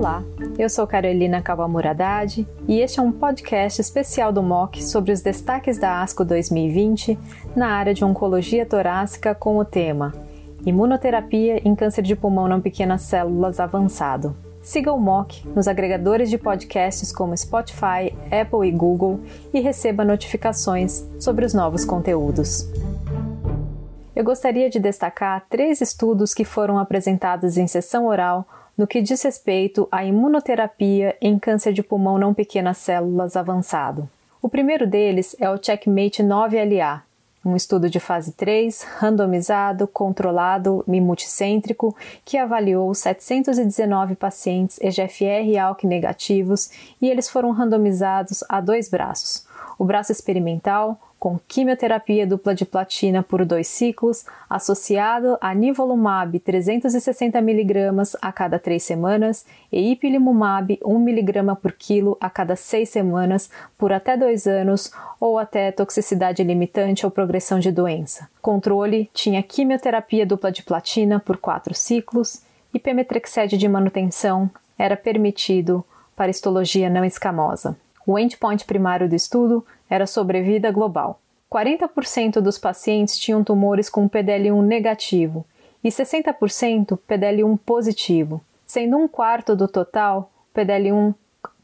[0.00, 0.24] Olá,
[0.58, 5.20] eu sou Carolina Kawamura Haddad e este é um podcast especial do MOC sobre os
[5.20, 7.18] destaques da ASCO 2020
[7.54, 10.14] na área de oncologia torácica com o tema
[10.64, 14.34] Imunoterapia em câncer de pulmão não pequenas células avançado.
[14.62, 19.20] Siga o MOC nos agregadores de podcasts como Spotify, Apple e Google
[19.52, 22.66] e receba notificações sobre os novos conteúdos.
[24.16, 28.48] Eu gostaria de destacar três estudos que foram apresentados em sessão oral
[28.80, 34.08] no que diz respeito à imunoterapia em câncer de pulmão não pequenas células avançado.
[34.40, 37.02] O primeiro deles é o Checkmate 9LA,
[37.44, 41.94] um estudo de fase 3, randomizado, controlado e multicêntrico,
[42.24, 46.70] que avaliou 719 pacientes EGFR e ALK negativos
[47.02, 49.46] e eles foram randomizados a dois braços:
[49.80, 58.18] o braço experimental, com quimioterapia dupla de platina por dois ciclos, associado a nivolumab 360mg
[58.20, 64.18] a cada três semanas e ipilimumab 1mg por quilo a cada seis semanas por até
[64.18, 68.28] dois anos ou até toxicidade limitante ou progressão de doença.
[68.42, 72.42] Controle tinha quimioterapia dupla de platina por quatro ciclos
[72.74, 75.82] e pemetrexed de manutenção era permitido
[76.14, 77.74] para histologia não escamosa.
[78.06, 81.20] O endpoint primário do estudo era sobrevida global.
[81.50, 85.44] 40% dos pacientes tinham tumores com PDL1 negativo
[85.82, 91.14] e 60% PDL1 positivo, sendo um quarto do total PDL1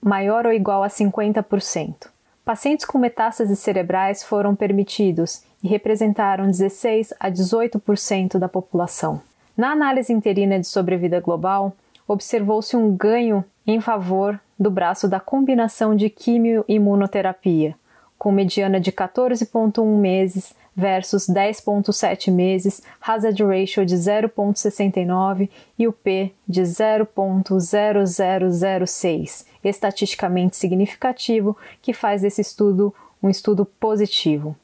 [0.00, 2.08] maior ou igual a 50%.
[2.44, 9.20] Pacientes com metástases cerebrais foram permitidos e representaram 16 a 18% da população.
[9.56, 11.72] Na análise interina de sobrevida global,
[12.06, 17.74] observou-se um ganho em favor do braço da combinação de quimio-imunoterapia,
[18.18, 26.32] com mediana de 14,1 meses versus 10,7 meses, hazard ratio de 0,69 e o P
[26.46, 34.54] de 0,0006, estatisticamente significativo, que faz desse estudo um estudo positivo.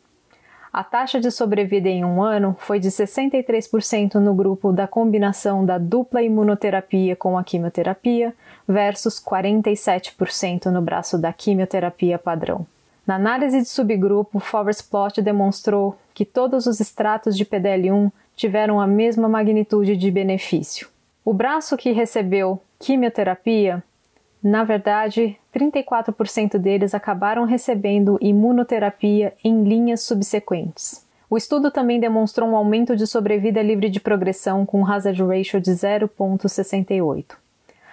[0.72, 5.76] A taxa de sobrevida em um ano foi de 63% no grupo da combinação da
[5.76, 8.34] dupla imunoterapia com a quimioterapia
[8.66, 12.66] versus 47% no braço da quimioterapia padrão.
[13.06, 18.86] Na análise de subgrupo, Forest Plot demonstrou que todos os estratos de PDL1 tiveram a
[18.86, 20.88] mesma magnitude de benefício.
[21.22, 23.84] O braço que recebeu quimioterapia
[24.42, 31.06] na verdade, 34% deles acabaram recebendo imunoterapia em linhas subsequentes.
[31.30, 35.70] O estudo também demonstrou um aumento de sobrevida livre de progressão com hazard ratio de
[35.70, 37.36] 0,68.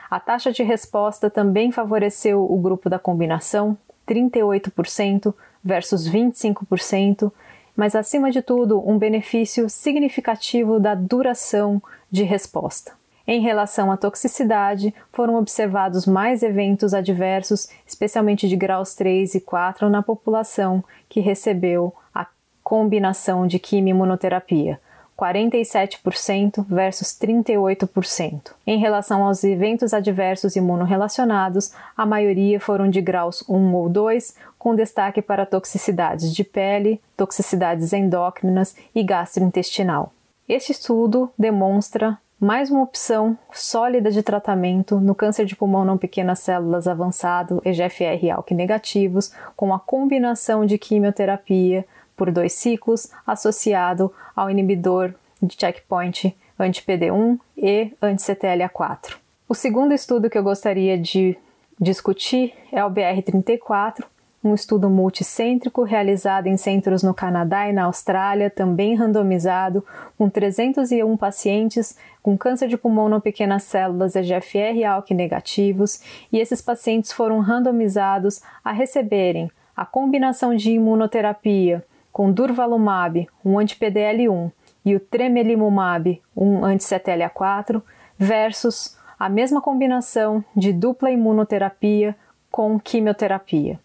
[0.09, 3.77] A taxa de resposta também favoreceu o grupo da combinação,
[4.07, 5.33] 38%
[5.63, 7.31] versus 25%,
[7.75, 12.98] mas acima de tudo, um benefício significativo da duração de resposta.
[13.31, 19.87] Em relação à toxicidade, foram observados mais eventos adversos, especialmente de graus 3 e 4
[19.87, 22.25] na população que recebeu a
[22.63, 24.81] combinação de quimio-imunoterapia,
[25.15, 28.53] 47% versus 38%.
[28.65, 34.73] Em relação aos eventos adversos imunorrelacionados, a maioria foram de graus 1 ou 2, com
[34.73, 40.11] destaque para toxicidades de pele, toxicidades endócrinas e gastrointestinal.
[40.47, 46.39] Este estudo demonstra mais uma opção sólida de tratamento no câncer de pulmão não pequenas
[46.39, 51.85] células avançado, EGFR ALK negativos, com a combinação de quimioterapia
[52.15, 59.17] por dois ciclos associado ao inibidor de checkpoint anti-PD1 e anti-CTLA4.
[59.47, 61.37] O segundo estudo que eu gostaria de
[61.79, 64.05] discutir é o BR34,
[64.43, 69.85] um estudo multicêntrico realizado em centros no Canadá e na Austrália, também randomizado,
[70.17, 76.01] com 301 pacientes com câncer de pulmão não pequenas células EGFR e ALK negativos,
[76.31, 84.51] e esses pacientes foram randomizados a receberem a combinação de imunoterapia com durvalumab, um anti-PDL1,
[84.85, 87.81] e o tremelimumab, um anti-CTLA4,
[88.17, 92.15] versus a mesma combinação de dupla imunoterapia
[92.49, 93.79] com quimioterapia.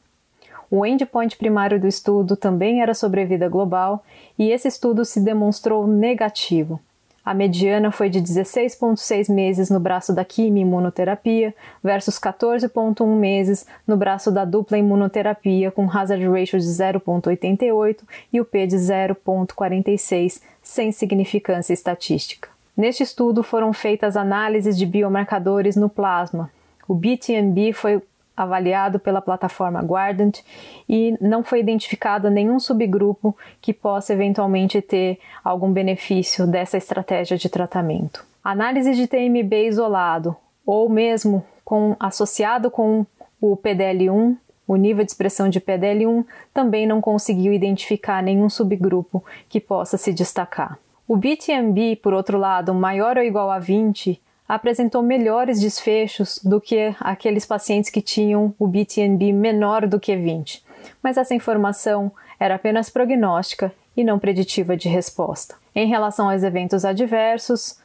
[0.71, 4.05] O endpoint primário do estudo também era sobrevida global
[4.39, 6.81] e esse estudo se demonstrou negativo.
[7.25, 14.31] A mediana foi de 16,6 meses no braço da quimio-imunoterapia versus 14,1 meses no braço
[14.31, 18.01] da dupla imunoterapia, com hazard ratio de 0,88
[18.31, 22.51] e o P de 0,46, sem significância estatística.
[22.77, 26.51] Neste estudo foram feitas análises de biomarcadores no plasma.
[26.87, 28.03] O BTMB foi
[28.37, 30.41] avaliado pela plataforma Guardant
[30.89, 37.49] e não foi identificado nenhum subgrupo que possa eventualmente ter algum benefício dessa estratégia de
[37.49, 38.25] tratamento.
[38.43, 40.37] Análise de TMB isolado
[40.67, 43.07] ou mesmo com, associado com
[43.41, 49.61] o PDL1, o nível de expressão de PDL1 também não conseguiu identificar nenhum subgrupo que
[49.61, 50.79] possa se destacar.
[51.07, 56.95] O BTMB, por outro lado, maior ou igual a 20, apresentou melhores desfechos do que
[57.01, 60.65] aqueles pacientes que tinham o BTNB menor do que 20,
[61.03, 65.55] mas essa informação era apenas prognóstica e não preditiva de resposta.
[65.75, 67.79] Em relação aos eventos adversos,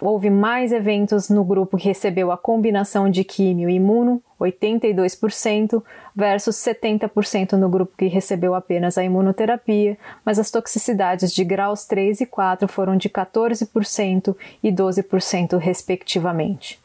[0.00, 5.82] houve mais eventos no grupo que recebeu a combinação de químio e imuno, 82%,
[6.14, 12.20] versus 70% no grupo que recebeu apenas a imunoterapia, mas as toxicidades de graus 3
[12.20, 16.80] e 4 foram de 14% e 12%, respectivamente.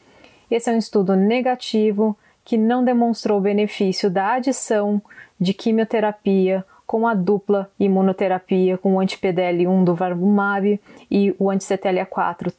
[0.50, 5.02] Esse é um estudo negativo que não demonstrou o benefício da adição
[5.40, 10.80] de quimioterapia com a dupla imunoterapia com o anti-PDL1 do Varmumab
[11.10, 12.52] e o anti-CTLA4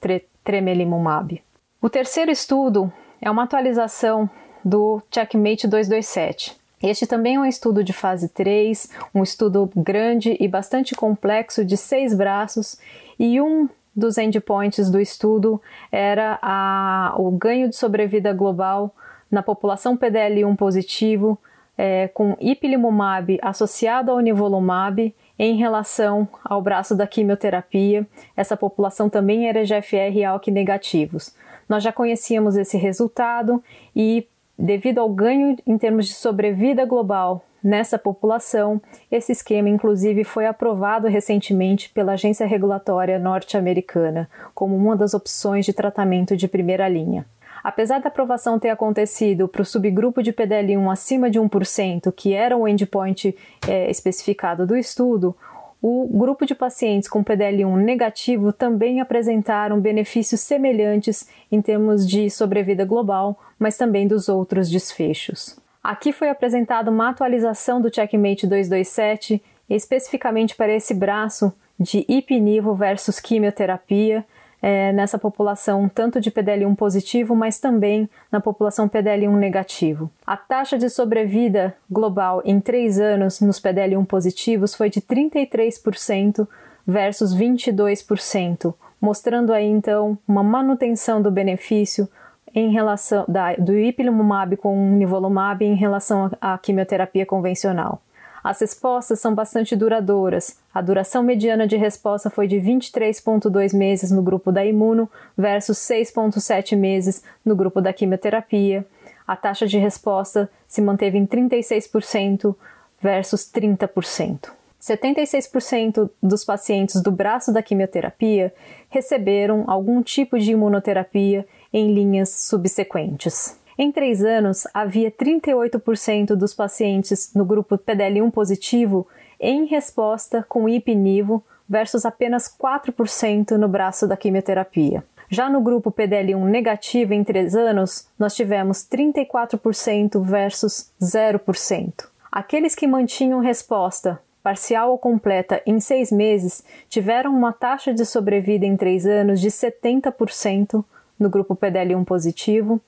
[0.45, 1.43] tremelimumab.
[1.81, 4.29] O terceiro estudo é uma atualização
[4.65, 6.57] do Checkmate 227.
[6.83, 11.77] Este também é um estudo de fase 3, um estudo grande e bastante complexo de
[11.77, 12.77] seis braços,
[13.19, 15.61] e um dos endpoints do estudo
[15.93, 18.93] era a, o ganho de sobrevida global
[19.31, 21.39] na população PDL1 positivo
[21.77, 28.07] é, com ipilimumab associado ao nivolumab em relação ao braço da quimioterapia.
[28.37, 31.35] Essa população também era GFR ALK negativos.
[31.69, 33.61] Nós já conhecíamos esse resultado
[33.95, 34.25] e,
[34.57, 38.81] devido ao ganho em termos de sobrevida global nessa população,
[39.11, 45.73] esse esquema, inclusive, foi aprovado recentemente pela agência regulatória norte-americana como uma das opções de
[45.73, 47.27] tratamento de primeira linha.
[47.63, 52.57] Apesar da aprovação ter acontecido para o subgrupo de PDL1 acima de 1%, que era
[52.57, 53.37] o endpoint
[53.69, 55.37] é, especificado do estudo,
[55.81, 62.85] o grupo de pacientes com PDL1 negativo também apresentaram benefícios semelhantes em termos de sobrevida
[62.85, 65.57] global, mas também dos outros desfechos.
[65.83, 73.19] Aqui foi apresentada uma atualização do Checkmate 227, especificamente para esse braço de ipinivo versus
[73.19, 74.25] quimioterapia,
[74.63, 80.09] é, nessa população tanto de PDL1 positivo, mas também na população PDL1 negativo.
[80.25, 86.47] A taxa de sobrevida global em 3 anos nos PDL1 positivos foi de 33%
[86.87, 92.09] versus 22%, mostrando aí então uma manutenção do benefício
[92.55, 98.01] em relação da, do ipilimumab com nivolumab em relação à quimioterapia convencional.
[98.43, 100.59] As respostas são bastante duradouras.
[100.75, 105.09] A duração mediana de resposta foi de 23,2 meses no grupo da imuno
[105.39, 108.85] versus 6,7 meses no grupo da quimioterapia.
[109.27, 112.55] A taxa de resposta se manteve em 36%
[113.01, 114.51] versus 30%.
[114.81, 118.53] 76% dos pacientes do braço da quimioterapia
[118.91, 123.57] receberam algum tipo de imunoterapia em linhas subsequentes.
[123.83, 129.09] Em três anos, havia 38% dos pacientes no grupo PDL1 positivo
[129.41, 135.03] em resposta com ipinivo versus apenas 4% no braço da quimioterapia.
[135.29, 142.07] Já no grupo PDL1 negativo em 3 anos, nós tivemos 34% versus 0%.
[142.31, 148.65] Aqueles que mantinham resposta parcial ou completa em 6 meses tiveram uma taxa de sobrevida
[148.65, 150.85] em 3 anos de 70%
[151.19, 152.81] no grupo PDL1 positivo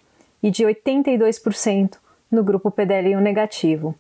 [0.45, 1.97] e de 82%
[2.31, 3.95] no grupo PDL1 negativo,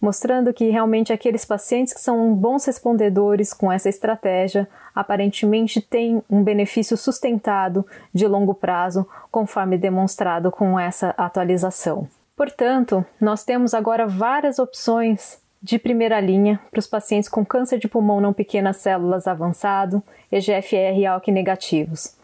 [0.00, 6.44] mostrando que realmente aqueles pacientes que são bons respondedores com essa estratégia aparentemente têm um
[6.44, 12.06] benefício sustentado de longo prazo, conforme demonstrado com essa atualização.
[12.36, 17.88] Portanto, nós temos agora várias opções de primeira linha para os pacientes com câncer de
[17.88, 20.00] pulmão não pequenas células avançado,
[20.30, 22.14] EGFR e ALK negativos.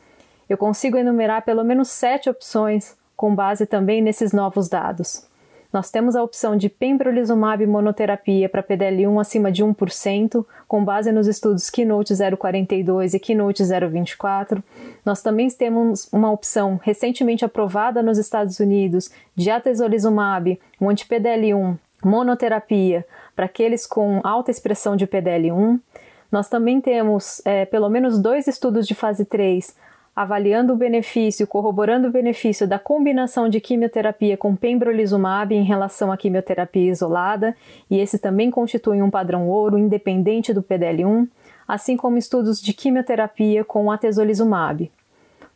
[0.49, 5.26] Eu consigo enumerar pelo menos sete opções com base também nesses novos dados.
[5.75, 11.26] Nós temos a opção de pembrolizumab monoterapia para PDL1 acima de 1%, com base nos
[11.26, 14.62] estudos Keynote 042 e Keynote 024.
[15.04, 23.04] Nós também temos uma opção recentemente aprovada nos Estados Unidos de atezolizumab, um anti-PDL1 monoterapia
[23.35, 25.80] para aqueles com alta expressão de PDL1.
[26.30, 29.75] Nós também temos é, pelo menos dois estudos de fase 3
[30.14, 36.16] avaliando o benefício, corroborando o benefício da combinação de quimioterapia com pembrolizumab em relação à
[36.16, 37.56] quimioterapia isolada,
[37.90, 41.28] e esse também constitui um padrão ouro independente do PDL1,
[41.66, 44.90] assim como estudos de quimioterapia com atezolizumab.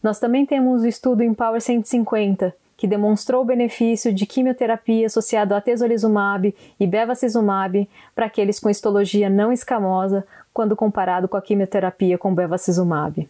[0.03, 5.59] Nós também temos o estudo Empower 150, que demonstrou o benefício de quimioterapia associado a
[5.59, 10.25] atezolizumab e bevacizumab para aqueles com histologia não escamosa
[10.55, 13.28] quando comparado com a quimioterapia com bevacizumab.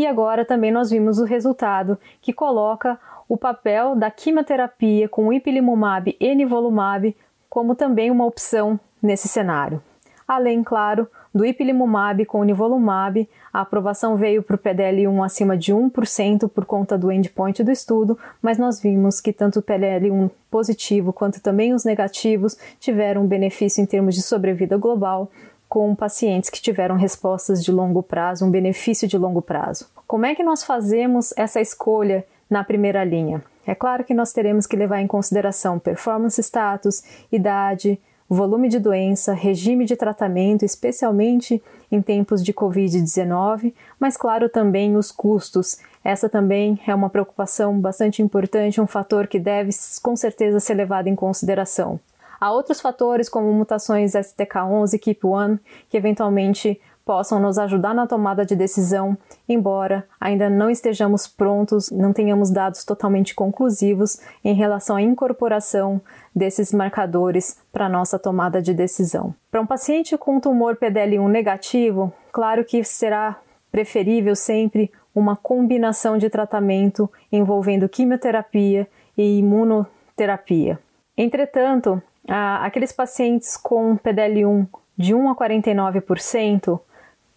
[0.00, 6.16] E agora também nós vimos o resultado que coloca o papel da quimioterapia com ipilimumab
[6.18, 7.14] e nivolumab
[7.50, 9.82] como também uma opção nesse cenário.
[10.26, 16.48] Além, claro, do ipilimumab com nivolumab, a aprovação veio para o PDL1 acima de 1%
[16.48, 21.42] por conta do endpoint do estudo, mas nós vimos que tanto o PDL1 positivo quanto
[21.42, 25.30] também os negativos tiveram benefício em termos de sobrevida global,
[25.70, 29.88] com pacientes que tiveram respostas de longo prazo, um benefício de longo prazo.
[30.04, 33.40] Como é que nós fazemos essa escolha na primeira linha?
[33.64, 39.32] É claro que nós teremos que levar em consideração performance status, idade, volume de doença,
[39.32, 45.78] regime de tratamento, especialmente em tempos de Covid-19, mas claro também os custos.
[46.02, 49.70] Essa também é uma preocupação bastante importante, um fator que deve
[50.02, 52.00] com certeza ser levado em consideração.
[52.40, 55.58] Há outros fatores, como mutações STK11 e KEAP1,
[55.90, 59.18] que eventualmente possam nos ajudar na tomada de decisão,
[59.48, 66.00] embora ainda não estejamos prontos, não tenhamos dados totalmente conclusivos em relação à incorporação
[66.34, 69.34] desses marcadores para nossa tomada de decisão.
[69.50, 73.38] Para um paciente com tumor PDL1 negativo, claro que será
[73.72, 80.78] preferível sempre uma combinação de tratamento envolvendo quimioterapia e imunoterapia.
[81.16, 82.00] Entretanto,
[82.30, 86.80] aqueles pacientes com PDL1 de 1 a 49%,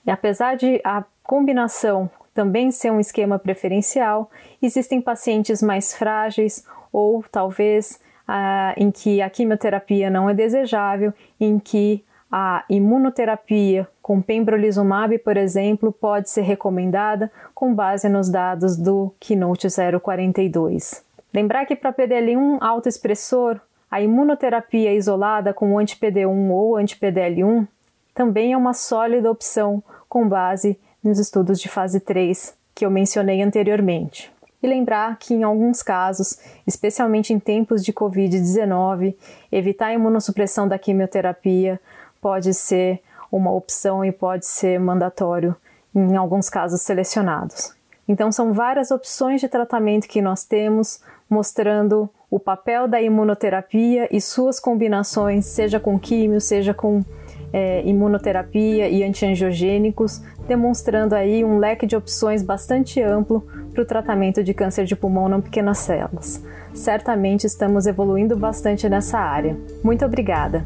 [0.07, 4.29] apesar de a combinação também ser um esquema preferencial,
[4.61, 11.59] existem pacientes mais frágeis ou talvez ah, em que a quimioterapia não é desejável, em
[11.59, 19.13] que a imunoterapia com pembrolizumab, por exemplo, pode ser recomendada com base nos dados do
[19.19, 19.67] Keynote
[20.01, 21.03] 042.
[21.33, 23.59] Lembrar que para PDL1 autoexpressor,
[23.93, 27.67] a imunoterapia isolada com anti-PD1 ou anti-PDL1
[28.11, 33.43] também é uma sólida opção com base nos estudos de fase 3 que eu mencionei
[33.43, 34.31] anteriormente.
[34.63, 39.13] E lembrar que, em alguns casos, especialmente em tempos de Covid-19,
[39.51, 41.79] evitar a imunossupressão da quimioterapia
[42.19, 42.99] pode ser
[43.31, 45.55] uma opção e pode ser mandatório
[45.93, 47.75] em alguns casos selecionados.
[48.07, 54.19] Então, são várias opções de tratamento que nós temos, mostrando o papel da imunoterapia e
[54.19, 57.05] suas combinações, seja com químio, seja com
[57.53, 64.43] é, imunoterapia e antiangiogênicos, demonstrando aí um leque de opções bastante amplo para o tratamento
[64.43, 66.43] de câncer de pulmão não pequenas células.
[66.73, 69.55] Certamente estamos evoluindo bastante nessa área.
[69.83, 70.65] Muito obrigada!